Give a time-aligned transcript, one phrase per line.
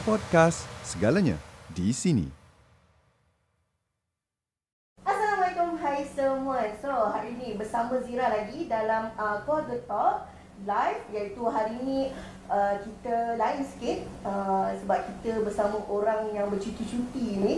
[0.00, 1.36] Podcast, segalanya
[1.76, 2.24] di sini.
[5.04, 6.64] Assalamualaikum hai semua.
[6.80, 10.16] So, hari ini bersama Zira lagi dalam uh, Keluarga Talk
[10.64, 12.00] live iaitu hari ini
[12.48, 17.54] uh, kita lain sikit uh, sebab kita bersama orang yang bercuti-cuti ni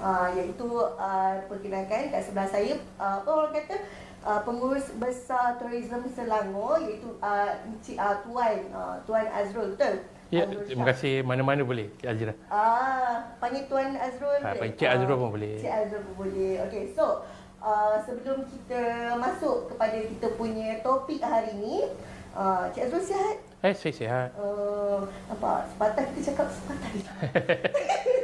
[0.00, 3.76] uh, iaitu uh, perkenalkan kat sebelah saya uh, apa orang kata
[4.24, 10.00] uh, pengurus besar tourism Selangor iaitu uh, Encik uh, Tuan uh, Tuan Azrul betul?
[10.26, 11.22] Ya, Azrul terima kasih.
[11.22, 12.32] Mana-mana boleh, Cik Azra.
[12.50, 14.58] Ah, panggil Tuan Azrul Ah, boleh?
[14.58, 15.54] panggil Cik Azrul Ah, pun boleh.
[15.62, 16.52] Cik Azrul pun boleh.
[16.66, 17.04] Okey, so
[17.62, 18.82] uh, sebelum kita
[19.22, 21.86] masuk kepada kita punya topik hari ni,
[22.34, 23.36] uh, Cik Azrul sihat?
[23.62, 24.28] Eh, saya sihat.
[24.34, 26.90] Uh, nampak sepatah kita cakap sepatah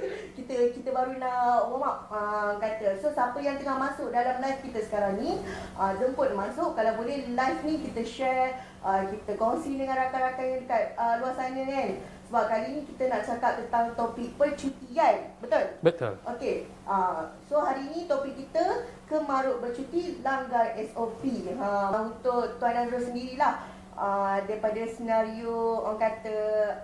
[0.71, 2.95] kita baru nak warm up uh, kata.
[3.03, 5.43] So siapa yang tengah masuk dalam live kita sekarang ni
[5.75, 6.79] uh, jemput masuk.
[6.79, 11.35] Kalau boleh live ni kita share uh, kita kongsi dengan rakan-rakan yang dekat uh, luar
[11.35, 11.91] sana kan.
[12.31, 15.17] Sebab kali ni kita nak cakap tentang topik percutian.
[15.43, 15.65] Betul?
[15.85, 16.13] Betul.
[16.25, 21.21] Okey, uh, so hari ni topik kita kemaruk bercuti langgar SOP.
[21.61, 23.61] Ha, untuk Tuan Azrul sendirilah
[23.97, 26.37] uh, daripada senario orang kata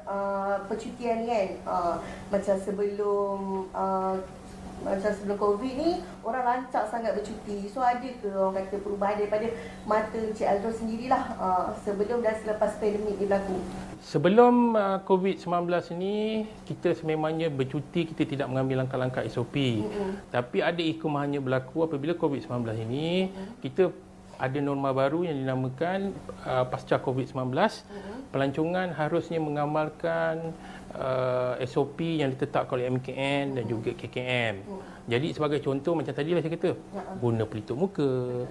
[0.09, 1.49] uh, percutian kan.
[1.65, 1.95] Uh,
[2.33, 4.17] macam sebelum uh,
[4.79, 5.91] macam sebelum Covid ni
[6.23, 7.67] orang rancak sangat bercuti.
[7.67, 9.51] So ada ke orang kata perubahan daripada
[9.85, 13.59] mata Encik Azrul sendirilah uh, sebelum dan selepas pandemik ni berlaku.
[13.99, 15.51] Sebelum uh, COVID-19
[15.99, 19.59] ni, kita sememangnya bercuti, kita tidak mengambil langkah-langkah SOP.
[19.59, 20.23] Mm-mm.
[20.31, 23.91] Tapi ada hikmahnya berlaku apabila COVID-19 ini, kita
[24.39, 26.15] ada norma baru yang dinamakan
[26.47, 27.51] uh, pasca COVID-19.
[28.31, 30.55] Pelancongan harusnya mengamalkan
[30.95, 34.63] uh, SOP yang ditetapkan oleh MKN dan juga KKM.
[35.09, 36.71] Jadi sebagai contoh macam tadi lah saya kata,
[37.19, 38.45] guna pelitup muka,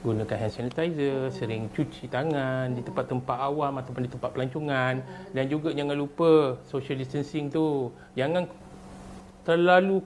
[0.00, 5.02] gunakan hand sanitizer, sering cuci tangan di tempat-tempat awam ataupun di tempat pelancongan.
[5.34, 7.90] Dan juga jangan lupa social distancing tu.
[8.14, 8.46] Jangan
[9.44, 10.00] terlalu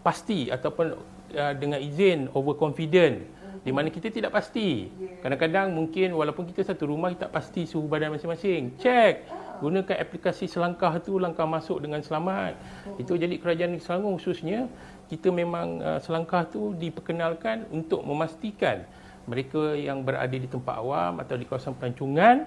[0.00, 0.94] pasti ataupun
[1.36, 4.90] uh, dengan izin overconfident di mana kita tidak pasti.
[5.22, 8.74] Kadang-kadang mungkin walaupun kita satu rumah kita tak pasti suhu badan masing-masing.
[8.80, 9.44] Cek.
[9.62, 12.58] Gunakan aplikasi selangkah tu langkah masuk dengan selamat.
[12.98, 14.66] Itu jadi kerajaan Selangor khususnya
[15.06, 18.82] kita memang uh, selangkah tu diperkenalkan untuk memastikan
[19.24, 22.44] mereka yang berada di tempat awam atau di kawasan pelancongan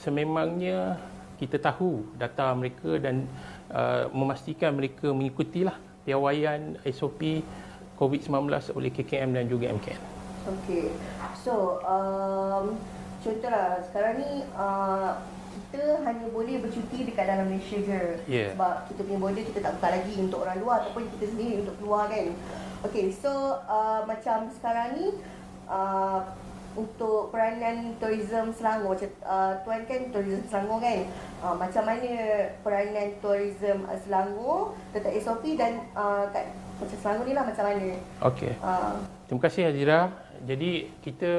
[0.00, 0.96] sememangnya
[1.36, 3.28] kita tahu data mereka dan
[3.72, 7.44] uh, memastikan mereka mengikutilah piawaian SOP
[8.00, 10.19] COVID-19 oleh KKM dan juga MKN.
[10.48, 10.94] Okey.
[11.40, 12.76] So, um,
[13.20, 15.20] contohlah sekarang ni uh,
[15.70, 18.02] kita hanya boleh bercuti dekat dalam Malaysia je.
[18.26, 18.54] Ya.
[18.54, 21.76] Sebab kita punya border kita tak buka lagi untuk orang luar ataupun kita sendiri untuk
[21.78, 22.26] keluar kan.
[22.88, 25.06] Okey, so uh, macam sekarang ni
[25.68, 26.24] uh,
[26.78, 31.00] untuk peranan tourism Selangor, macam uh, tuan kan tourism Selangor kan.
[31.42, 32.12] Uh, macam mana
[32.62, 36.50] peranan tourism uh, Selangor tentang SOP dan uh, kat
[36.80, 37.88] macam Selangor ni lah macam mana?
[38.32, 38.52] Okey.
[38.58, 38.96] Uh,
[39.28, 40.00] Terima kasih Hazira.
[40.40, 41.32] Jadi kita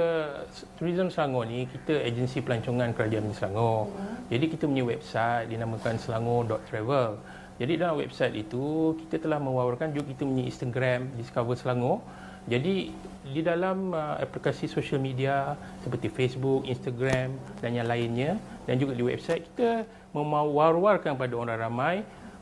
[0.78, 3.90] Tourism Selangor ni kita agensi pelancongan kerajaan Selangor.
[4.30, 7.18] Jadi kita punya website dinamakan selangor.travel.
[7.58, 12.06] Jadi dalam website itu kita telah mewawarkan juga kita punya Instagram Discover Selangor.
[12.46, 12.90] Jadi
[13.22, 15.54] di dalam uh, aplikasi social media
[15.86, 21.96] seperti Facebook, Instagram dan yang lainnya dan juga di website kita memawar-warkan pada orang ramai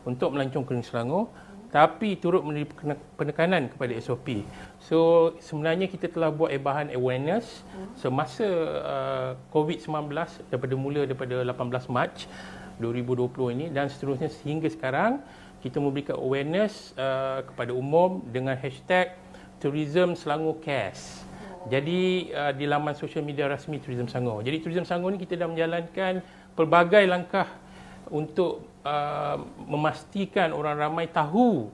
[0.07, 1.27] untuk melancong ke Selangor
[1.69, 4.41] tapi turut memberi penek- penekanan kepada SOP.
[4.81, 7.61] So sebenarnya kita telah buat bahan awareness
[7.93, 8.45] semasa
[8.81, 10.09] uh, COVID-19
[10.49, 12.25] daripada mula daripada 18 Mac
[12.81, 15.21] 2020 ini dan seterusnya sehingga sekarang
[15.61, 19.13] kita memberikan awareness uh, kepada umum dengan hashtag
[19.59, 21.21] Tourism Selangor Cares.
[21.67, 24.41] Jadi uh, di laman sosial media rasmi Tourism Selangor.
[24.41, 26.23] Jadi Tourism Selangor ni kita dah menjalankan
[26.55, 27.45] pelbagai langkah
[28.09, 29.37] untuk uh,
[29.69, 31.69] memastikan orang ramai tahu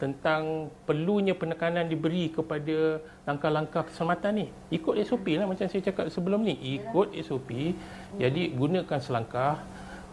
[0.00, 4.46] tentang perlunya penekanan diberi kepada langkah-langkah keselamatan ni.
[4.72, 6.56] Ikut SOP lah macam saya cakap sebelum ni.
[6.80, 7.76] Ikut SOP.
[8.16, 9.60] Jadi gunakan selangkah,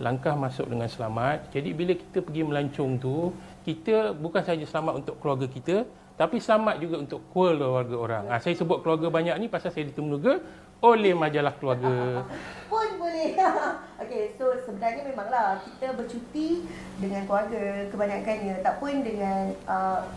[0.04, 1.48] langkah masuk dengan selamat.
[1.56, 3.31] Jadi bila kita pergi melancong tu,
[3.64, 5.88] kita bukan sahaja selamat untuk keluarga kita,
[6.18, 8.24] tapi selamat juga untuk keluarga orang.
[8.34, 10.42] Ha, saya sebut keluarga banyak ni pasal saya ditemukan
[10.81, 12.25] oleh majalah keluarga.
[12.74, 13.38] pun boleh.
[14.02, 16.66] Okey, so sebenarnya memanglah kita bercuti
[16.98, 20.10] dengan keluarga kebanyakannya tak pun dengan uh,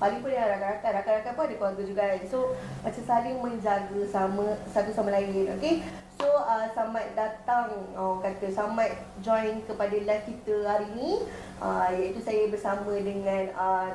[0.00, 0.90] paling pun dengan rakan-rakan.
[1.04, 2.20] Rakan-rakan pun ada keluarga juga kan.
[2.24, 2.38] So
[2.80, 5.52] macam saling menjaga sama satu sama lain.
[5.60, 5.84] Okey.
[6.16, 11.20] So uh, selamat datang orang kata selamat join kepada live kita hari ni
[11.60, 13.92] uh, iaitu saya bersama dengan uh,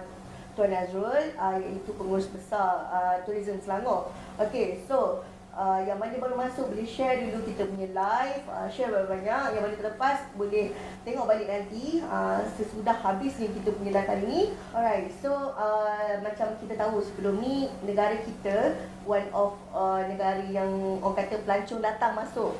[0.59, 4.11] Tuan Azrul uh, iaitu pengurus besar uh, Tourism Selangor.
[4.35, 8.95] Okey, so Uh, yang mana baru masuk boleh share dulu kita punya live, uh, share
[8.95, 9.59] banyak-banyak.
[9.59, 10.71] Yang mana terlepas boleh
[11.03, 14.41] tengok balik nanti uh, sesudah habis ni kita punya live hari ni.
[14.71, 20.71] Alright, so uh, macam kita tahu sebelum ni negara kita one of uh, negara yang
[21.03, 22.55] orang kata pelancong datang masuk.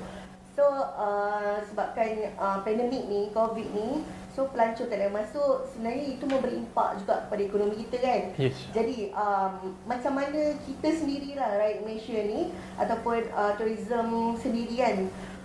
[0.59, 0.67] So
[0.99, 4.03] uh, sebabkan uh, pandemik ni, COVID ni,
[4.39, 8.21] so pelancong tak ada masuk, sebenarnya itu memberi impak juga kepada ekonomi kita kan.
[8.39, 8.55] Yes.
[8.71, 14.97] Jadi um, macam mana kita sendirilah right Malaysia ni ataupun uh, tourism sendiri kan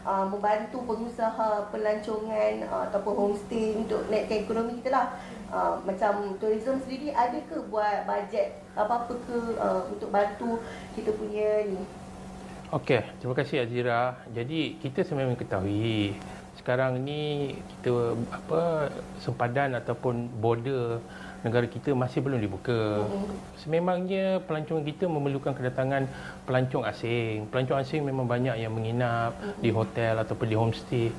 [0.06, 5.06] uh, membantu pengusaha pelancongan uh, ataupun homestay untuk naikkan ekonomi kita lah.
[5.50, 10.62] Uh, macam tourism sendiri ada ke buat bajet apa-apa ke uh, untuk bantu
[10.94, 11.82] kita punya ni?
[12.70, 14.22] Okey, terima kasih Azira.
[14.30, 16.14] Jadi kita sebenarnya ketahui
[16.64, 18.88] sekarang ni kita apa
[19.20, 20.96] sempadan ataupun border
[21.44, 23.04] negara kita masih belum dibuka.
[23.60, 26.08] Sememangnya pelancong kita memerlukan kedatangan
[26.48, 27.44] pelancong asing.
[27.52, 31.12] Pelancong asing memang banyak yang menginap di hotel ataupun di homestay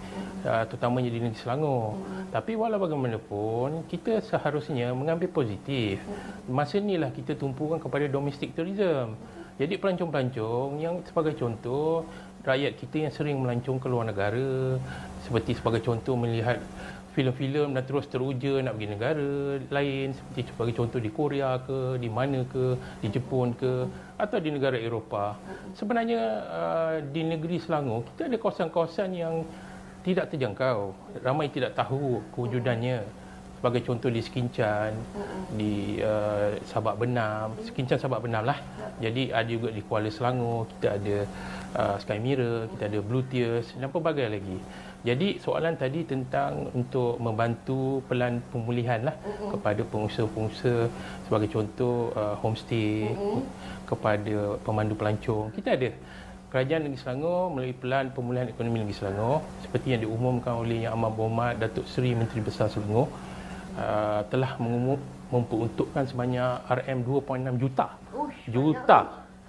[0.49, 2.01] uh, terutamanya di negeri Selangor.
[2.33, 6.01] Tapi walau bagaimanapun kita seharusnya mengambil positif.
[6.49, 9.13] Masa inilah kita tumpukan kepada domestic tourism.
[9.55, 12.03] Jadi pelancong-pelancong yang sebagai contoh
[12.45, 14.77] rakyat kita yang sering melancong ke luar negara
[15.25, 16.61] seperti sebagai contoh melihat
[17.15, 19.31] filem-filem dan terus teruja nak pergi negara
[19.71, 23.87] lain seperti sebagai contoh di Korea ke di mana ke di Jepun ke
[24.19, 25.39] atau di negara Eropah.
[25.79, 26.21] Sebenarnya
[26.51, 29.47] uh, di negeri Selangor kita ada kawasan-kawasan yang
[30.03, 30.91] tidak terjangkau.
[31.23, 33.24] Ramai tidak tahu kewujudannya
[33.65, 34.93] sebagai contoh di Sekincan,
[35.57, 38.61] di uh, Sabak Benam, Sekincan Sabak Benam lah.
[39.01, 41.17] Jadi ada juga di Kuala Selangor, kita ada
[41.73, 44.61] uh, Sky Mirror, kita ada Blue Tears dan pelbagai lagi.
[45.01, 49.17] Jadi soalan tadi tentang untuk membantu pelan pemulihan lah
[49.49, 50.85] kepada pengusaha-pengusaha
[51.25, 53.17] sebagai contoh uh, homestay,
[53.89, 55.49] kepada pemandu pelancong.
[55.57, 55.89] Kita ada
[56.53, 59.41] Kerajaan Negeri Selangor melalui pelan pemulihan ekonomi Negeri Selangor.
[59.65, 63.09] Seperti yang diumumkan oleh Yang Amat Berhormat Datuk Seri Menteri Besar Selangor
[63.75, 64.99] uh, telah mengumum,
[65.29, 68.99] memperuntukkan sebanyak RM 2.6 juta Ush, juta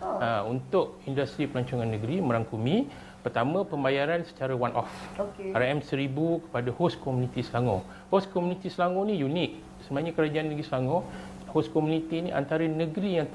[0.02, 2.86] uh, untuk industri pelancongan negeri merangkumi
[3.26, 5.50] pertama pembayaran secara one off Okey.
[5.50, 7.82] RM 1000 kepada host community Selangor.
[8.06, 9.82] Host community Selangor ni unik.
[9.86, 11.02] Sebenarnya kerajaan negeri Selangor
[11.50, 13.28] host community ni antara negeri yang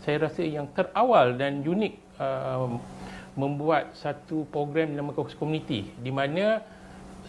[0.00, 2.72] saya rasa yang terawal dan unik uh,
[3.34, 6.62] membuat satu program dinamakan host community di mana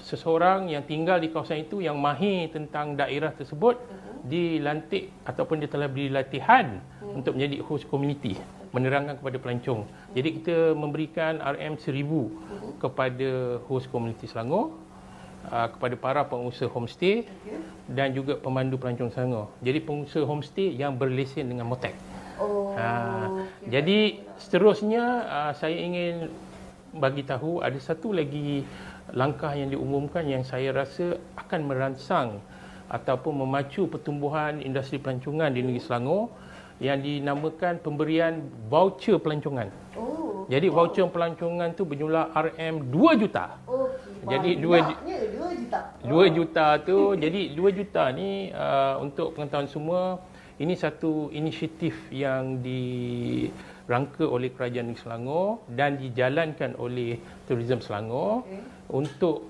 [0.05, 3.81] seseorang yang tinggal di kawasan itu yang mahir tentang daerah tersebut
[4.21, 8.37] dilantik ataupun dia telah beri latihan untuk menjadi host community
[8.69, 9.87] menerangkan kepada pelancong.
[10.11, 12.11] Jadi kita memberikan RM1000
[12.83, 14.75] kepada host community Selangor
[15.47, 17.23] uh, kepada para pengusaha homestay
[17.87, 19.47] dan juga pemandu pelancong Selangor.
[19.63, 21.95] Jadi pengusaha homestay yang berlesen dengan Motek.
[22.35, 22.75] Oh.
[22.75, 23.31] Ha,
[23.63, 26.27] jadi seterusnya uh, saya ingin
[26.91, 28.67] bagi tahu ada satu lagi
[29.13, 32.41] langkah yang diumumkan yang saya rasa akan merangsang
[32.89, 36.29] ataupun memacu pertumbuhan industri pelancongan di negeri Selangor
[36.77, 39.71] yang dinamakan pemberian voucher pelancongan.
[39.95, 40.43] Oh.
[40.45, 43.57] Jadi voucher pelancongan tu berjumlah RM 2 juta.
[43.65, 44.25] Okey.
[44.25, 45.79] Jadi dua ju- Banyaknya 2 juta.
[46.01, 50.01] 2 juta tu jadi 2 juta ni uh, untuk pengetahuan semua
[50.57, 58.75] ini satu inisiatif yang dirangka oleh Kerajaan Negeri Selangor dan dijalankan oleh Tourism Selangor Okey.
[58.89, 59.48] Untuk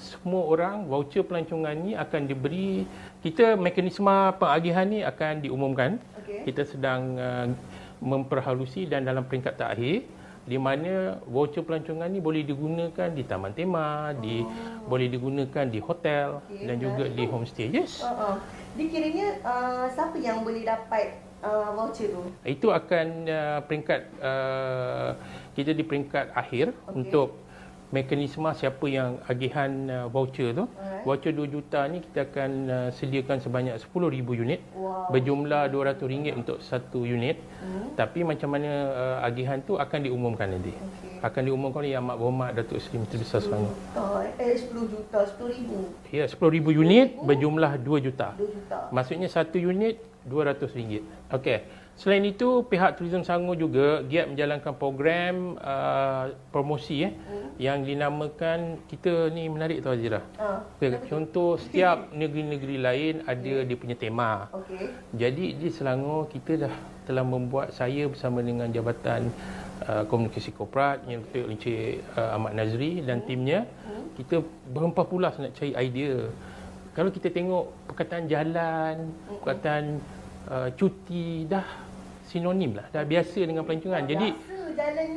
[0.00, 2.88] semua orang voucher pelancongan ni akan diberi
[3.20, 4.10] kita mekanisme
[4.40, 6.48] pengagihan ni akan diumumkan Okey.
[6.48, 7.46] kita sedang uh,
[8.02, 10.02] memperhalusi dan dalam peringkat terakhir
[10.42, 14.42] di mana voucher pelancongan ni boleh digunakan di taman tema, di
[14.90, 17.70] boleh digunakan di hotel Okey, dan juga di homestay.
[17.70, 18.02] Yes.
[18.02, 18.42] Uh-uh.
[18.74, 22.22] Dia kiranya uh, siapa yang boleh dapat uh, voucher tu?
[22.42, 25.14] Itu akan uh, peringkat uh,
[25.54, 26.90] kita di peringkat akhir Okey.
[26.90, 27.38] untuk
[27.92, 30.64] mekanisme siapa yang agihan uh, voucher tu.
[30.64, 31.04] Alright.
[31.04, 34.60] Voucher 2 juta ni kita akan uh, sediakan sebanyak 10,000 unit.
[34.72, 35.12] Wow.
[35.12, 37.36] Berjumlah RM200 untuk satu unit.
[37.60, 37.92] Hmm.
[37.92, 40.72] Tapi macam mana uh, agihan tu akan diumumkan nanti.
[40.72, 41.20] Okey.
[41.20, 43.76] Akan diumumkan oleh Yang Amat Berhormat Datuk Seri Menteri Besar Selangor.
[44.40, 45.76] Eh 10 juta, 10 ribu.
[46.08, 48.34] Ya, 10,000 unit berjumlah 2 juta.
[48.34, 48.78] 2 juta.
[48.88, 51.04] Maksudnya satu unit RM200.
[51.36, 51.58] Okey.
[51.92, 57.12] Selain itu, pihak Tourism Selangor juga giat menjalankan program uh, promosi eh
[57.60, 60.24] yang dinamakan kita ni menarik tu Azira.
[60.40, 60.64] Ah.
[60.80, 64.48] Okay, contoh setiap negeri-negeri lain ada dia punya tema.
[64.50, 64.88] Okey.
[65.14, 69.28] Jadi di Selangor kita dah telah membuat saya bersama dengan Jabatan
[69.86, 73.68] uh, Komunikasi Korporat yang ketua oleh Encik uh, Ahmad Nazri dan timnya
[74.16, 76.28] kita berempah pulas nak cari idea.
[76.92, 79.84] Kalau kita tengok perkataan jalan, perkataan
[80.48, 81.66] uh, cuti dah
[82.24, 84.02] sinonim lah, dah biasa dengan pelancongan.
[84.08, 84.28] Jadi
[84.72, 85.10] jalan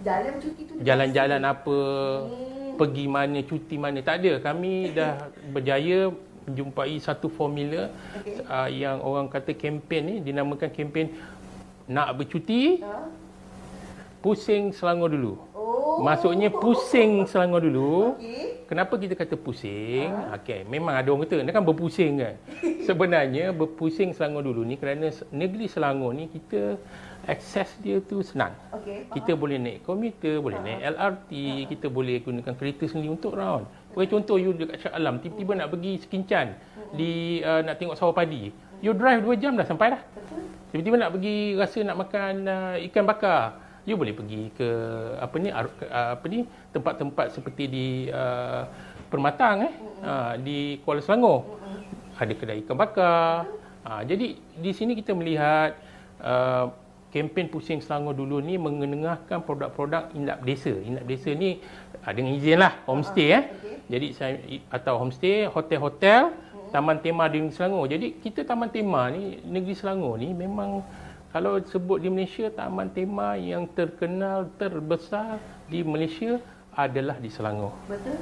[0.00, 1.78] jalan cuti tu jalan-jalan apa,
[2.22, 2.78] Hmm.
[2.78, 3.98] pergi mana, cuti mana.
[4.00, 4.32] Tak ada.
[4.38, 5.12] Kami dah
[5.50, 6.12] berjaya
[6.46, 7.90] menjumpai satu formula
[8.22, 8.38] Okey.
[8.46, 11.10] uh, yang orang kata kempen ni dinamakan kempen
[11.90, 13.10] nak bercuti, Ha?
[14.22, 15.34] pusing Selangor dulu.
[15.50, 15.98] Oh.
[16.02, 18.14] Maksudnya pusing Selangor dulu.
[18.14, 18.45] Okey.
[18.66, 20.10] Kenapa kita kata pusing?
[20.34, 22.34] Okey, memang ada orang kata, dia kan berpusing kan.
[22.90, 26.74] Sebenarnya berpusing Selangor dulu ni kerana negeri Selangor ni kita
[27.30, 28.58] akses dia tu senang.
[28.74, 29.06] Okey.
[29.14, 31.30] Kita boleh naik komuter, boleh naik LRT,
[31.70, 33.70] kita boleh gunakan kereta sendiri untuk round.
[33.94, 36.58] Sebagai contoh, you dekat Shah Alam, tiba-tiba nak pergi Sekincan,
[36.90, 38.50] di uh, nak tengok sawah padi.
[38.82, 40.02] You drive 2 jam dah sampai dah.
[40.02, 40.42] Betul.
[40.74, 43.65] Tiba-tiba nak pergi rasa nak makan uh, ikan bakar.
[43.86, 44.68] You boleh pergi ke
[45.22, 46.42] apa ni uh, apa ni
[46.74, 48.66] tempat-tempat seperti di uh,
[49.06, 51.46] Permatang eh uh, di Kuala Selangor.
[52.18, 53.46] Ada kedai ikan bakar.
[53.86, 55.78] Uh, jadi di sini kita melihat
[56.18, 56.74] uh,
[57.14, 60.74] kempen pusing Selangor dulu ni mengenengahkan produk-produk inap desa.
[60.74, 61.62] Inap desa ni
[62.02, 63.42] uh, dengan izin lah homestay eh.
[63.46, 63.74] okey.
[63.86, 64.34] Jadi saya
[64.74, 66.34] atau homestay, hotel-hotel,
[66.74, 67.86] taman tema di Selangor.
[67.86, 70.82] Jadi kita taman tema ni negeri Selangor ni memang
[71.36, 75.36] kalau sebut di Malaysia taman tema yang terkenal terbesar
[75.68, 76.40] di Malaysia
[76.72, 77.76] adalah di Selangor.
[77.84, 78.16] Betul?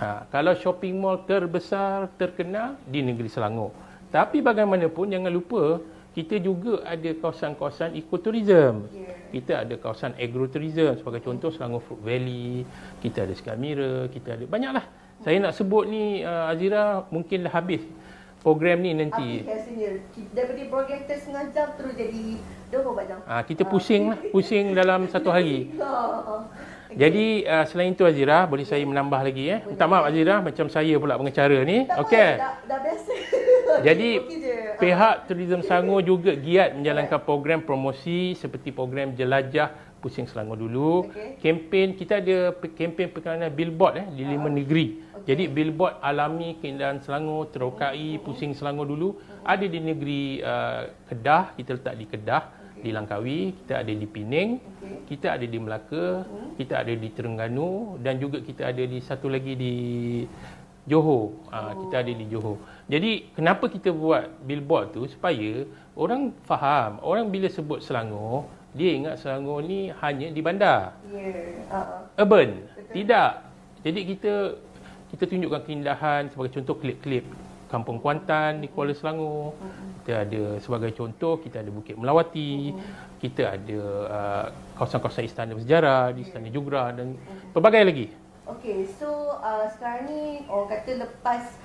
[0.00, 3.68] Ha, kalau shopping mall terbesar terkenal di negeri Selangor.
[4.08, 5.76] Tapi bagaimanapun jangan lupa
[6.16, 8.88] kita juga ada kawasan-kawasan ekoturism.
[8.96, 9.12] Ya.
[9.28, 12.64] Kita ada kawasan agrotourism sebagai contoh Selangor Fruit Valley,
[13.04, 14.88] kita ada Skamira, kita ada banyaklah.
[15.20, 17.84] Saya nak sebut ni uh, Azira mungkin dah habis
[18.48, 19.44] program ni nanti.
[19.44, 19.90] Aplikasinya
[20.32, 22.24] daripada program kita setengah jam terus jadi
[22.72, 23.18] 24 jam.
[23.28, 25.68] Ah, kita pusing lah, pusing dalam satu hari.
[26.88, 26.96] Ha.
[26.96, 29.60] Jadi uh, selain itu Azira, boleh saya menambah lagi eh.
[29.60, 31.84] Minta maaf Azira, macam saya pula pengacara ni.
[31.84, 32.30] Okey.
[32.40, 33.12] dah, dah biasa.
[33.86, 34.08] Jadi
[34.82, 41.10] pihak Tourism Selangor juga giat menjalankan program promosi seperti program jelajah pusing Selangor dulu.
[41.10, 41.42] Okey.
[41.42, 45.02] Kempen kita ada pe- kempen perkenalan billboard eh di lima negeri.
[45.02, 45.26] Okey.
[45.28, 51.76] Jadi billboard alami keindahan Selangor, terokai pusing Selangor dulu ada di negeri uh, Kedah, kita
[51.76, 52.42] letak di Kedah,
[52.78, 54.98] di Langkawi, kita ada di Pening, Okey.
[55.10, 56.22] kita ada di Melaka,
[56.54, 59.74] kita ada di Terengganu dan juga kita ada di satu lagi di
[60.88, 61.52] Johor.
[61.52, 62.56] Ha, kita ada di Johor.
[62.88, 69.18] Jadi kenapa kita buat billboard tu supaya orang faham, orang bila sebut Selangor, dia ingat
[69.18, 71.34] Selangor ni hanya di bandar, Ya.
[71.74, 71.78] Ha.
[72.22, 72.62] urban.
[72.94, 73.30] Tidak.
[73.82, 74.34] Jadi kita
[75.10, 77.26] kita tunjukkan keindahan sebagai contoh klip-klip
[77.68, 79.52] Kampung Kuantan di Kuala Selangor.
[80.06, 82.72] Kita ada sebagai contoh kita ada Bukit Melawati,
[83.20, 84.46] kita ada uh,
[84.80, 87.18] kawasan-kawasan istana bersejarah di Istana Jugra dan
[87.52, 88.06] pelbagai lagi.
[88.48, 91.60] Okey, so uh, sekarang ni orang kata lepas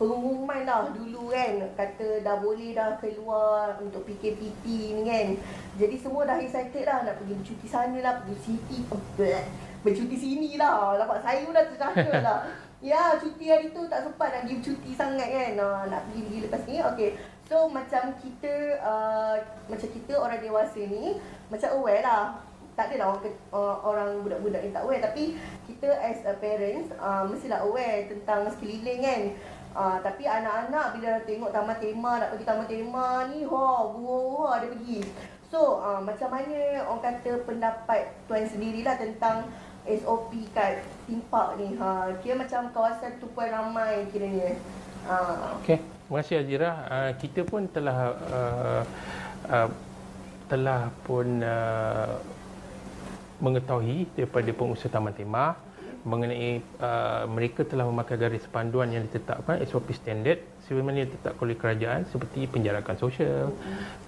[0.00, 5.36] pengumuman lah dulu kan kata dah boleh dah keluar untuk PKPT ni kan.
[5.76, 9.44] Jadi semua dah excited lah nak pergi bercuti sana lah, pergi city, bleh,
[9.84, 10.96] bercuti sini lah.
[10.96, 12.40] Nampak saya pun dah tercakap lah.
[12.80, 15.52] Ya, cuti hari tu tak sempat nak pergi bercuti sangat kan.
[15.60, 16.76] Uh, nak pergi-pergi lepas ni.
[16.80, 17.10] Okey.
[17.44, 19.36] So macam kita uh,
[19.68, 21.20] macam kita orang dewasa ni
[21.52, 22.40] macam aware lah
[22.78, 25.34] tak adalah orang, uh, orang budak-budak ni tak aware tapi
[25.66, 29.22] kita as a parents uh, mestilah aware tentang sekeliling kan
[29.74, 34.58] uh, tapi anak-anak bila dah tengok taman tema nak pergi taman tema ni ha gua
[34.58, 35.00] ada pergi.
[35.50, 39.50] So uh, macam mana orang kata pendapat tuan sendirilah tentang
[39.86, 41.74] SOP kat theme park ni?
[41.78, 44.54] Ha kira macam kawasan tupuan ramai kiranya.
[45.08, 46.70] Uh, Okey, terima kasih Azira.
[46.86, 48.82] Uh, kita pun telah uh,
[49.48, 49.68] uh,
[50.46, 52.20] telah pun uh,
[53.40, 55.56] mengetahui daripada pengusaha Taman Tema
[56.02, 62.08] mengenai uh, mereka telah memakai garis panduan yang ditetapkan SOP standard sebagaimana ditetapkan oleh kerajaan
[62.08, 63.52] seperti penjarakan sosial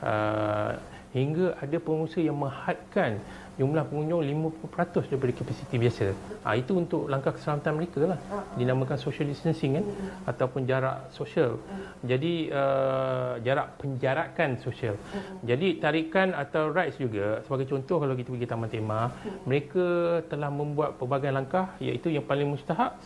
[0.00, 0.72] uh,
[1.12, 3.20] hingga ada pengusaha yang menghadkan
[3.60, 4.24] jumlah pengunjung
[4.64, 6.04] 50% daripada kapasiti biasa.
[6.40, 8.18] Ha, itu untuk langkah keselamatan mereka lah.
[8.56, 9.84] Dinamakan social distancing kan
[10.24, 11.60] ataupun jarak sosial.
[12.00, 14.96] Jadi uh, jarak penjarakan sosial.
[15.44, 19.00] Jadi tarikan atau rides juga sebagai contoh kalau kita pergi taman tema,
[19.44, 19.86] mereka
[20.32, 22.96] telah membuat pelbagai langkah iaitu yang paling mustahak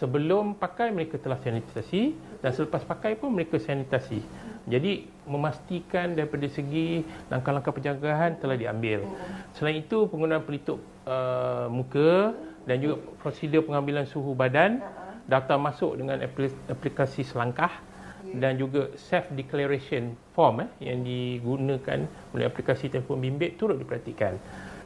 [0.00, 4.24] sebelum pakai mereka telah sanitasi dan selepas pakai pun mereka sanitasi.
[4.66, 9.06] Jadi memastikan daripada segi langkah-langkah pencegahan telah diambil.
[9.54, 12.34] Selain itu penggunaan pelitup uh, muka
[12.66, 14.82] dan juga prosedur pengambilan suhu badan,
[15.30, 17.70] data masuk dengan apli- aplikasi selangkah
[18.34, 22.02] dan juga self declaration form eh, yang digunakan
[22.34, 24.34] oleh aplikasi telefon bimbit turut diperhatikan.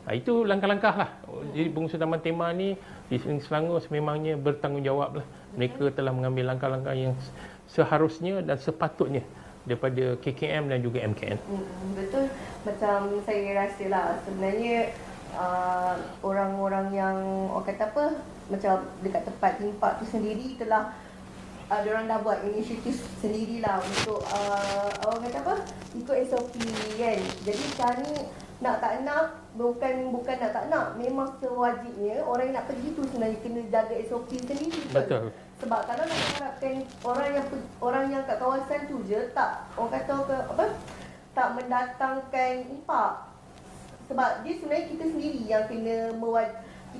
[0.05, 1.11] Ha, itu langkah-langkah lah.
[1.57, 2.77] Jadi pengusaha taman tema ni
[3.09, 5.27] di Selangor sememangnya bertanggungjawab lah.
[5.57, 7.17] Mereka telah mengambil langkah-langkah yang
[7.65, 9.25] seharusnya dan sepatutnya
[9.69, 11.39] daripada KKM dan juga MKN.
[11.45, 11.65] Hmm,
[11.97, 12.27] betul
[12.65, 14.93] macam saya rasa lah sebenarnya
[15.37, 17.17] uh, orang-orang yang
[17.49, 18.05] orang kata apa
[18.51, 20.93] macam dekat tempat theme park tu sendiri telah
[21.73, 25.55] uh, orang dah buat inisiatif sendirilah untuk uh, orang kata apa
[25.97, 26.55] ikut SOP
[26.99, 27.21] kan.
[27.47, 28.15] Jadi sekarang ni
[28.61, 33.03] nak tak nak bukan bukan nak tak nak memang sewajibnya orang yang nak pergi tu
[33.09, 35.33] sebenarnya kena jaga SOP sendiri Betul.
[35.61, 37.47] Sebab kalau nak harapkan orang yang
[37.85, 40.65] orang yang kat kawasan tu je tak orang kata ke apa
[41.37, 43.13] tak mendatangkan impak
[44.09, 46.49] sebab dia sebenarnya kita sendiri yang kena mewaj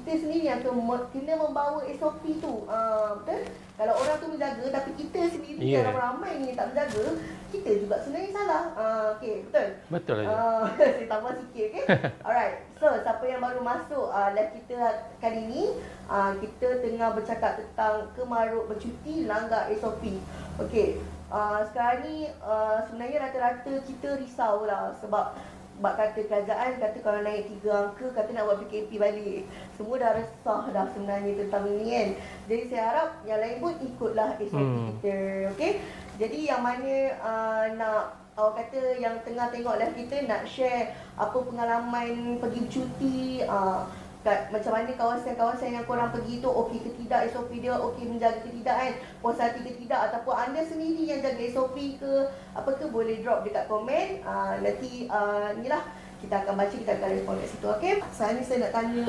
[0.01, 3.41] kita sendiri yang kena, kena membawa SOP tu uh, betul
[3.81, 5.85] kalau orang tu menjaga tapi kita sendiri Yeah.
[5.85, 7.21] yang ramai ni tak menjaga
[7.53, 10.31] kita juga sebenarnya salah uh, okey betul Betul aja.
[10.31, 11.85] Ah, saya tambah sikit okay.
[12.27, 12.57] Alright.
[12.79, 14.77] So siapa yang baru masuk uh, live kita
[15.21, 15.63] kali ni
[16.09, 20.17] uh, kita tengah bercakap tentang kemaruk bercuti langgar SOP.
[20.63, 21.03] Okey.
[21.31, 25.37] Uh, sekarang ni uh, sebenarnya rata-rata kita risau lah sebab
[25.81, 29.49] sebab kata kerajaan kata kalau naik tiga angka kata nak buat PKP balik.
[29.81, 32.09] Semua dah resah dah sebenarnya tentang ini kan.
[32.53, 35.01] Jadi saya harap yang lain pun ikutlah SOP Hmm.
[35.01, 35.17] kita.
[35.57, 35.73] Okey.
[36.21, 36.95] Jadi yang mana
[37.25, 43.19] uh, nak Awak kata yang tengah tengok live kita nak share apa pengalaman pergi bercuti
[43.45, 43.85] uh,
[44.21, 48.45] kat, macam mana kawasan-kawasan yang korang pergi tu okey ke tidak SOP dia okey menjaga
[48.45, 48.93] ke tidak kan?
[49.25, 52.13] Puas hati ke tidak ataupun anda sendiri yang jaga SOP ke
[52.53, 54.21] apa ke boleh drop dekat komen.
[54.21, 55.89] Uh, nanti uh, ni lah
[56.21, 57.93] kita akan baca, kita akan respon kat situ, okey?
[58.13, 59.05] Sekarang ni saya nak tanya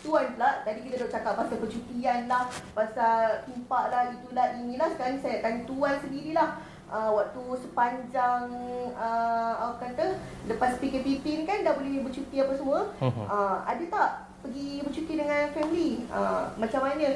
[0.00, 4.88] Tuan pula, tadi kita dah cakap pasal percutian lah, pasal timpak lah, itulah, inilah.
[4.96, 6.50] Sekarang ni saya nak tanya Tuan sendirilah.
[6.84, 8.44] Uh, waktu sepanjang
[8.92, 10.14] uh, apa kata
[10.46, 12.92] lepas PKPP ni kan dah boleh bercuti apa semua.
[13.00, 14.10] Uh, ada tak
[14.44, 15.90] pergi bercuti dengan family?
[16.12, 17.06] Uh, macam mana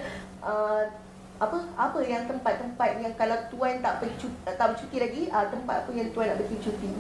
[0.41, 0.83] uh,
[1.39, 5.77] apa apa yang tempat-tempat yang kalau tuan tak pergi cuti, tak bercuti lagi, uh, tempat
[5.87, 6.91] apa yang tuan nak pergi cuti?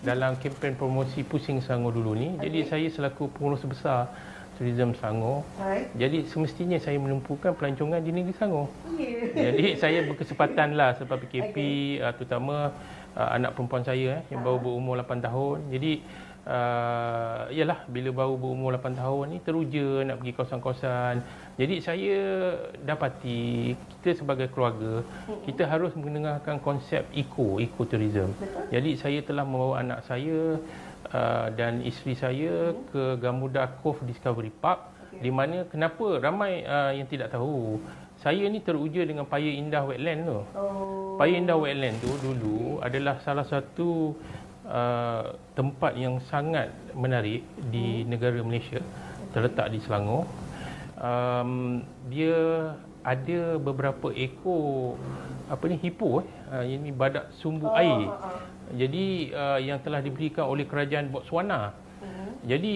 [0.00, 2.48] Dalam kempen promosi Pusing Selangor dulu ni, Okey.
[2.48, 4.08] jadi saya selaku pengurus besar
[4.56, 5.92] Tourism Selangor, Alright.
[5.94, 8.66] jadi semestinya saya menumpukan pelancongan di negeri Selangor.
[8.96, 9.52] Yeah.
[9.52, 11.56] Jadi saya berkesempatan lah sebab PKP
[12.00, 12.72] uh, terutama
[13.14, 15.58] uh, anak perempuan saya eh, yang baru berumur 8 tahun.
[15.70, 16.02] Jadi
[16.48, 21.14] uh, yalah bila baru berumur 8 tahun ni teruja nak pergi kawasan-kawasan.
[21.60, 22.18] Jadi saya
[22.80, 25.04] dapati kita sebagai keluarga
[25.44, 28.32] kita harus mendengarkan konsep eco ekoturism.
[28.34, 28.64] Betul.
[28.72, 30.56] Jadi saya telah membawa anak saya
[31.12, 35.28] uh, dan isteri saya ke Gamuda Cove Discovery Park Okey.
[35.28, 37.76] di mana kenapa ramai uh, yang tidak tahu
[38.18, 40.42] saya ni teruja dengan Paya Indah Wetland tu.
[40.58, 41.14] Oh.
[41.14, 44.10] Paya Indah Wetland tu dulu adalah salah satu
[44.68, 48.78] uh, tempat yang sangat menarik di negara Malaysia
[49.32, 50.28] terletak di Selangor.
[50.98, 52.34] Um, dia
[53.02, 54.98] ada beberapa ekor
[55.48, 58.10] apa ni hipo eh uh, ini badak sumbu Oh, air.
[58.10, 58.30] ha, ha.
[58.68, 61.72] Jadi uh, yang telah diberikan oleh kerajaan Botswana.
[62.04, 62.28] Mhm.
[62.44, 62.72] Jadi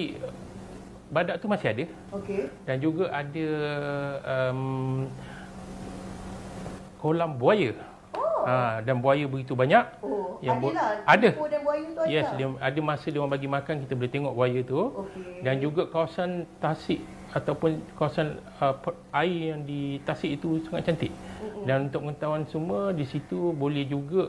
[1.13, 1.85] badak tu masih ada
[2.17, 2.49] Okey.
[2.65, 3.49] dan juga ada
[4.25, 5.05] um,
[6.97, 7.77] kolam buaya.
[8.17, 8.49] Oh.
[8.49, 9.85] Ha, dan buaya begitu banyak.
[10.01, 10.91] Oh, Yang ada bu- lah.
[11.05, 11.29] ada.
[11.31, 11.47] Tipu
[12.09, 14.79] Yes, dia, ada masa dia orang bagi makan kita boleh tengok buaya tu.
[14.79, 15.43] Okey.
[15.45, 18.77] Dan juga kawasan tasik ataupun kawasan uh,
[19.17, 21.13] air yang di tasik itu sangat cantik.
[21.13, 21.65] Mm-mm.
[21.65, 24.29] Dan untuk pengetahuan semua di situ boleh juga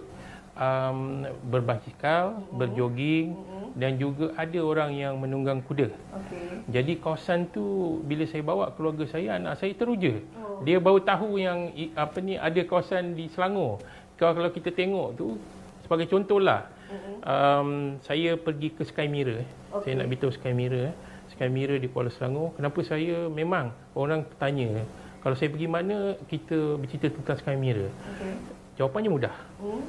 [0.58, 3.36] um, berbasikal, berjoging
[3.74, 5.90] dan juga ada orang yang menunggang kuda.
[5.90, 6.70] Okey.
[6.70, 10.22] Jadi kawasan tu bila saya bawa keluarga saya, anak saya teruja.
[10.38, 10.62] Oh.
[10.62, 13.82] Dia baru tahu yang apa ni ada kawasan di Selangor.
[14.16, 15.36] Kalau kalau kita tengok tu
[15.84, 17.15] sebagai contohlah Mm-mm.
[17.24, 17.69] um,
[18.04, 19.43] saya pergi ke Sky Mirror.
[19.43, 19.50] eh.
[19.74, 19.84] Okey.
[19.86, 20.84] Saya nak beritahu Sky Mirror.
[20.91, 20.96] eh.
[21.34, 22.54] Sky Mirror di Kuala Selangor.
[22.54, 24.86] Kenapa saya memang orang tanya
[25.24, 27.89] kalau saya pergi mana kita bercerita tentang Sky Mirror.
[27.89, 28.34] Okey.
[28.78, 29.36] Jawapannya mudah.
[29.58, 29.82] Hmm.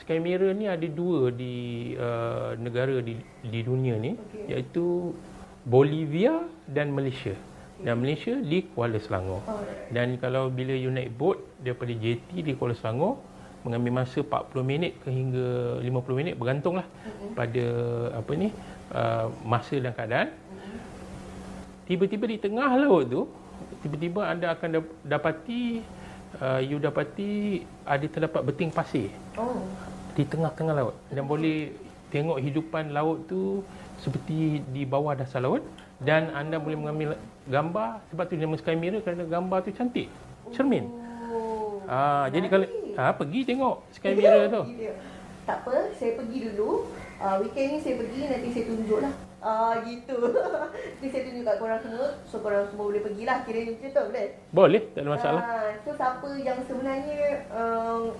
[0.00, 1.54] Sky Mirror ni ada dua di
[1.92, 4.48] uh, negara di, di dunia ni Okey.
[4.48, 5.12] iaitu
[5.68, 7.36] Bolivia dan Malaysia.
[7.78, 9.44] Dan Malaysia di Kuala Selangor.
[9.44, 9.92] Alright.
[9.92, 13.20] Dan kalau bila you naik boat daripada JT di Kuala Selangor
[13.66, 15.46] mengambil masa 40 minit ke hingga
[15.82, 17.34] 50 minit bergantunglah Mm-mm.
[17.34, 17.64] pada
[18.14, 18.48] apa ni
[18.92, 20.28] uh, masa dan keadaan.
[21.84, 23.22] Tiba-tiba di tengah laut tu
[23.80, 25.80] tiba-tiba anda akan dap- dapati
[26.38, 29.62] uh, you dapati ada terdapat beting pasir Oh.
[30.12, 31.70] di tengah-tengah laut dan boleh
[32.10, 33.62] tengok hidupan laut tu
[33.96, 35.62] seperti di bawah dasar laut
[35.98, 37.08] dan anda boleh mengambil
[37.46, 40.10] gambar sebab tu nama Sky Mirror kerana gambar tu cantik
[40.50, 40.84] cermin
[41.28, 41.84] Oh.
[41.86, 42.66] ah jadi kalau
[42.98, 44.62] Ah pergi tengok Sky Mirror tu.
[45.46, 46.90] Tak apa, saya pergi dulu.
[47.22, 49.14] Uh, weekend ni saya pergi, nanti saya tunjuk lah.
[49.38, 50.18] Ah gitu.
[50.98, 52.18] nanti saya tunjuk kat korang semua.
[52.26, 53.46] So korang semua boleh pergilah.
[53.46, 54.26] Kira macam tu boleh?
[54.50, 58.10] boleh tak ada masalah Ah, so siapa yang sebenarnya um,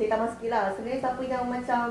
[0.00, 0.64] saya tambah sikit lah.
[0.72, 1.86] Sebenarnya siapa yang macam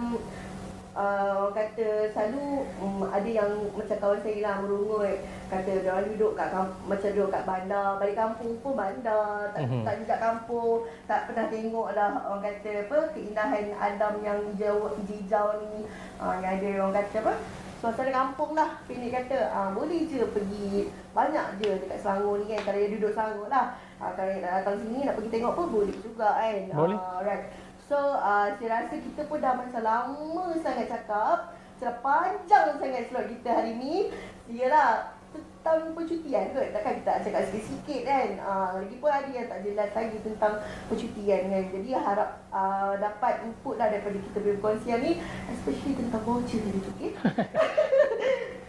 [0.95, 5.19] uh, orang kata selalu um, ada yang macam kawan saya lah merungut.
[5.45, 9.61] Kata dia orang duduk kat kamp- macam duduk kat bandar balik kampung pun bandar tak
[9.67, 9.83] Mhm.
[9.85, 12.09] tak juga kampung tak pernah tengok lah.
[12.25, 15.85] Orang kata apa keindahan alam yang hijau hijau ni.
[16.17, 17.33] Uh, yang ada orang kata apa
[17.75, 18.79] suasana kampung lah.
[18.87, 20.89] Pendek kata uh, boleh je pergi.
[21.13, 23.75] Banyak je dekat Selangor ni kan kalau dia duduk Selangor lah.
[23.95, 26.55] Uh, kalau nak datang sini nak pergi tengok pun boleh juga kan.
[26.73, 26.97] Boleh.
[26.97, 27.45] Ah, right
[27.85, 33.27] so uh, saya rasa kita pun dah masa lama sangat cakap sudah panjang sangat slot
[33.27, 34.09] kita hari ni
[34.45, 36.69] Yalah tentang percutian kot.
[36.69, 38.27] Takkan kita nak cakap sikit-sikit kan?
[38.37, 40.53] Uh, Lagipun ada yang tak jelas lagi tentang
[40.85, 41.63] percutian kan?
[41.73, 45.11] Jadi harap uh, dapat input lah daripada kita punya perkongsian ni
[45.49, 47.11] Especially tentang voucher tadi tu okay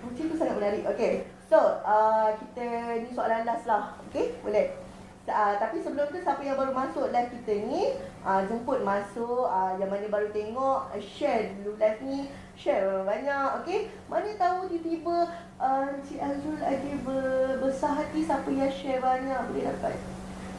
[0.00, 0.83] Voucher tu sangat menarik.
[0.96, 1.12] Okay.
[1.46, 2.64] So uh, kita
[3.05, 4.00] ni soalan last lah.
[4.09, 4.72] Okay boleh
[5.26, 9.74] Uh, tapi sebelum tu siapa yang baru masuk live kita ni uh, jemput masuk uh,
[9.74, 12.18] yang mana baru tengok share dulu live ni.
[12.54, 13.90] Share banyak okey?
[14.06, 19.66] Mana tahu tiba-tiba uh, Cik Azrul ada ber, besar hati siapa yang share banyak boleh
[19.66, 19.98] dapat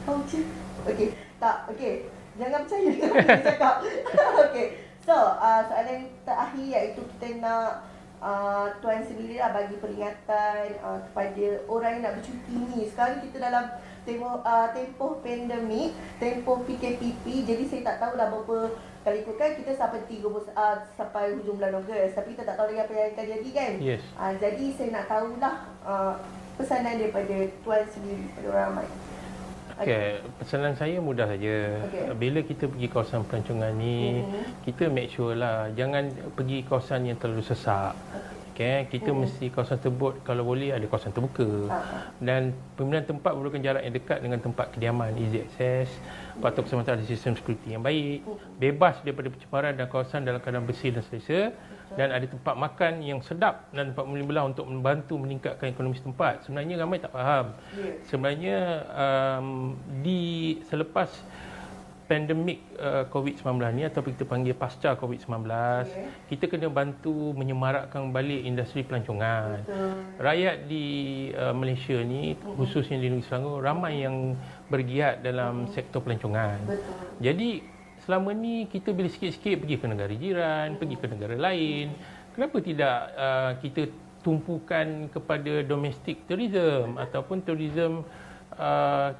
[0.03, 0.45] voucher?
[0.83, 2.11] Okey tak okey.
[2.37, 3.75] Jangan percaya dengan cakap.
[4.45, 4.67] Okey
[5.07, 7.87] so uh, soalan terakhir iaitu kita nak
[8.19, 12.81] uh, tuan sendiri lah bagi peringatan uh, kepada orang yang nak bercuti ni.
[12.91, 13.65] Sekarang kita dalam
[14.07, 17.43] tempoh, uh, tempoh pandemik, tempoh PKPP.
[17.43, 18.57] Jadi saya tak tahulah berapa
[19.03, 20.23] kalau ikutkan kita sampai 30
[20.55, 22.15] uh, sampai hujung bulan Ogos.
[22.15, 23.71] Tapi kita tak tahu lagi apa yang akan jadi kan.
[23.83, 24.01] Yes.
[24.15, 26.13] Uh, jadi saya nak tahulah uh,
[26.55, 28.87] pesanan daripada tuan sendiri pada orang ramai.
[29.77, 31.85] Okay, pesanan saya mudah saja.
[31.85, 32.17] Okey.
[32.17, 34.65] Bila kita pergi kawasan pelancongan ni, Mhm.
[34.65, 37.93] kita make sure lah jangan pergi kawasan yang terlalu sesak.
[37.93, 39.17] Okay, kita Mhm.
[39.21, 41.45] mesti kawasan tersebut kalau boleh ada kawasan terbuka.
[41.69, 45.93] Ah, Dan pemilihan tempat memerlukan jarak yang dekat dengan tempat kediaman, easy access.
[46.41, 48.25] Patut keselamatan ada sistem security yang baik.
[48.57, 51.53] Bebas daripada pencemaran dan kawasan dalam keadaan bersih dan selesa.
[51.95, 56.43] Dan ada tempat makan yang sedap dan tempat membeli belah untuk membantu meningkatkan ekonomi setempat.
[56.43, 57.55] Sebenarnya ramai tak faham.
[57.79, 57.93] Ya.
[58.11, 58.57] Sebenarnya
[58.91, 59.47] um,
[60.03, 60.21] di
[60.67, 61.07] selepas
[62.07, 66.07] pandemik uh, COVID-19 ni atau kita panggil pasca COVID-19, Ya.
[66.31, 69.61] kita kena bantu menyemarakkan balik industri pelancongan.
[69.61, 69.91] Betul.
[70.23, 70.85] Rakyat di
[71.35, 74.39] uh, Malaysia ni khususnya di Negeri Selangor ramai yang
[74.71, 76.57] bergiat dalam sektor pelancongan.
[76.63, 76.95] Betul.
[77.19, 77.49] Jadi
[78.07, 81.91] selama ni kita bila sikit-sikit pergi ke negara jiran, pergi ke negara lain,
[82.31, 83.91] kenapa tidak uh, kita
[84.23, 88.03] tumpukan kepada domestic tourism ataupun tourism
[88.55, 89.11] uh,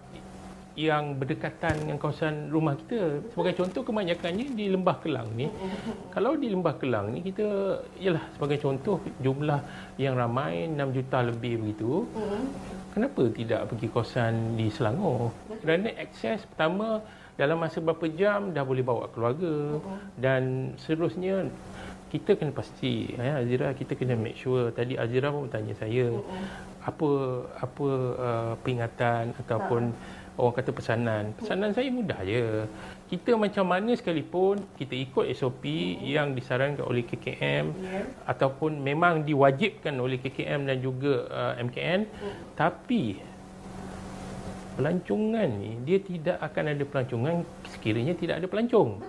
[0.77, 3.25] yang berdekatan dengan kawasan rumah kita.
[3.33, 5.49] Sebagai contoh kebanyakannya di Lembah Kelang ni.
[6.15, 9.59] Kalau di Lembah Kelang ni kita ialah sebagai contoh jumlah
[9.97, 12.05] yang ramai 6 juta lebih begitu.
[12.13, 12.41] Mhm.
[12.93, 15.33] Kenapa tidak pergi kawasan di Selangor?
[15.61, 17.01] Kerana akses pertama
[17.37, 19.77] dalam masa berapa jam dah boleh bawa keluarga
[20.17, 21.45] dan seterusnya
[22.09, 26.09] kita kena pasti ya Azira kita kena make sure tadi Azira pun bertanya saya
[26.87, 27.09] apa
[27.59, 29.91] apa uh, peringatan ataupun
[30.37, 32.63] orang kata pesanan pesanan saya mudah je
[33.09, 35.65] kita macam mana sekalipun kita ikut SOP
[36.05, 38.05] yang disarankan oleh KKM Ya.
[38.29, 42.05] ataupun memang diwajibkan oleh KKM dan juga uh, MKN
[42.53, 43.17] tapi
[44.77, 49.01] pelancongan ni dia tidak akan ada pelancongan sekiranya tidak ada pelancong.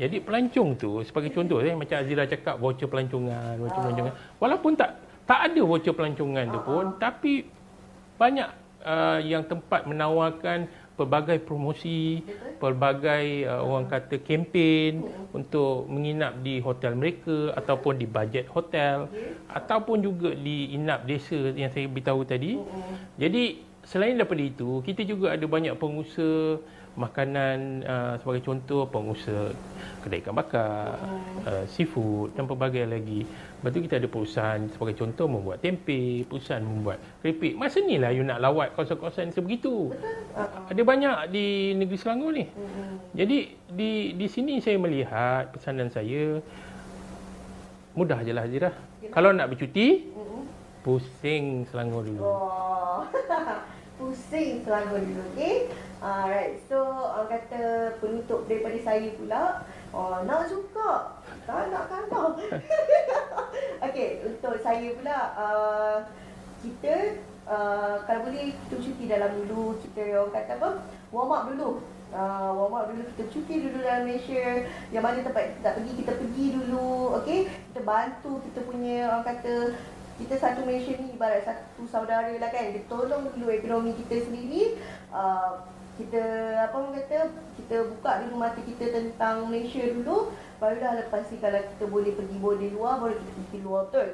[0.00, 4.14] Jadi pelancong tu sebagai contoh eh macam Azira cakap voucher pelancongan, voucher pelancongan.
[4.40, 4.96] Walaupun tak
[5.28, 7.44] tak ada voucher pelancongan tu pun tapi
[8.16, 8.48] banyak
[8.84, 10.68] uh, yang tempat menawarkan
[11.00, 12.20] pelbagai promosi,
[12.60, 15.00] pelbagai uh, orang kata kempen
[15.32, 19.08] untuk menginap di hotel mereka ataupun di budget hotel
[19.48, 22.60] ataupun juga di inap desa yang saya beritahu tadi.
[23.16, 26.62] Jadi selain daripada itu, kita juga ada banyak pengusaha
[26.98, 29.54] makanan uh, sebagai contoh pengusaha
[30.02, 30.98] kedai ikan bakar,
[31.46, 33.22] uh, seafood dan pelbagai lagi.
[33.26, 37.54] Lepas tu kita ada perusahaan sebagai contoh membuat tempe, perusahaan membuat keripik.
[37.54, 39.94] Masa ni lah you nak lawat kawasan-kawasan sebegitu.
[40.66, 42.46] Ada banyak di negeri Selangor ni.
[43.14, 43.38] Jadi
[43.70, 46.42] di di sini saya melihat pesanan saya
[47.94, 48.74] mudah je lah Hazirah.
[49.10, 50.42] Kalau nak bercuti, Mhm.
[50.82, 52.22] pusing Selangor dulu.
[52.22, 53.02] Oh.
[54.00, 55.68] Pusing Selangor dulu, okey?
[56.00, 59.60] Alright, so orang kata penutup daripada saya pula.
[59.92, 61.20] Oh, nak juga.
[61.44, 62.32] Tak nak kalah.
[63.84, 65.96] okey, untuk saya pula, uh,
[66.64, 70.70] kita uh, kalau boleh kita cuti dalam dulu, kita orang kata apa?
[71.12, 71.70] Warm up dulu.
[72.16, 75.92] Uh, warm up dulu, kita cuti dulu dalam Malaysia Yang mana tempat kita tak pergi,
[75.94, 79.54] kita pergi dulu Okay, kita bantu kita punya orang kata
[80.20, 82.76] kita satu Malaysia ni ibarat satu saudara lah kan.
[82.76, 84.76] Kita tolong dulu ekonomi kita sendiri.
[85.08, 85.64] Uh,
[85.96, 86.22] kita
[86.64, 87.28] apa orang kata
[87.60, 90.32] kita buka dulu mata kita tentang Malaysia dulu.
[90.60, 93.82] Barulah lepas ni kalau kita boleh pergi body luar baru kita pergi luar.
[93.88, 94.08] Betul?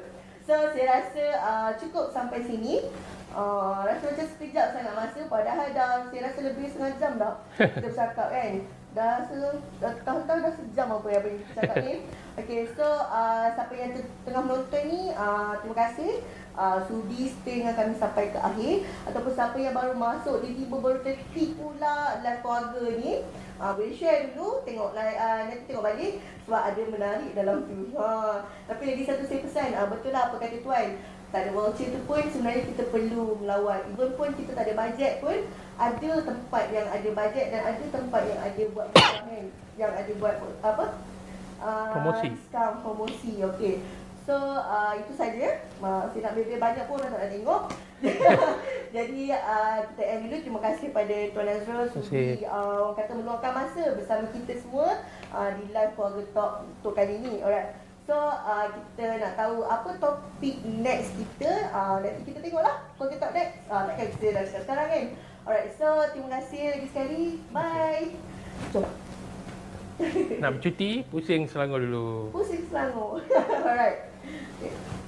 [0.47, 2.87] So saya rasa uh, cukup sampai sini.
[3.35, 5.19] Uh, rasa macam sekejap sangat masa.
[5.27, 7.35] Padahal dah saya rasa lebih setengah jam dah.
[7.59, 8.53] Kita bercakap kan
[8.97, 11.95] dah rasa dah tahu-tahu dah sejam apa yang kita cakap ni.
[12.37, 16.21] Okay, so uh, siapa yang tengah menonton ni uh, terima kasih.
[16.53, 18.85] Uh, sudi stay dengan kami sampai ke akhir.
[19.09, 23.25] Ataupun siapa yang baru masuk tiba-tiba baru terklik pula live keluarga ni.
[23.57, 27.97] Uh, boleh share dulu tengok uh, nanti tengok balik sebab ada menarik dalam tu.
[27.97, 28.45] Ha.
[28.69, 30.93] tapi lagi satu saya pesan uh, betul lah apa kata tuan
[31.27, 35.19] tak ada voucher tu pun sebenarnya kita perlu melawat even pun kita tak ada bajet
[35.19, 35.37] pun
[35.75, 40.35] ada tempat yang ada bajet dan ada tempat yang ada buat kan yang ada buat
[40.63, 40.85] apa
[41.59, 43.83] uh, promosi sekarang promosi okey
[44.27, 45.63] So uh, itu saja.
[45.79, 47.61] Uh, saya nak bebel banyak pun orang tak nak tengok.
[48.99, 50.37] Jadi uh, kita end dulu.
[50.43, 54.99] Terima kasih kepada Tuan Azrul sudi uh, orang kata meluangkan masa bersama kita semua
[55.31, 57.39] uh, di live Keluarga Talk untuk kali ini.
[57.39, 57.86] Alright.
[58.07, 61.75] So uh, kita nak tahu apa topik next kita.
[61.75, 63.55] Uh, nanti kita tengoklah Keluarga Talk next.
[63.67, 65.05] Uh, takkan kita dah cakap sekarang kan.
[65.43, 65.69] Alright.
[65.75, 67.23] So terima kasih lagi sekali.
[67.51, 68.15] Bye.
[68.71, 68.87] Jom.
[70.41, 72.31] Nak bercuti, pusing Selangor dulu.
[72.31, 73.19] Pusing Selangor.
[73.67, 74.07] Alright.
[74.63, 75.06] Okay.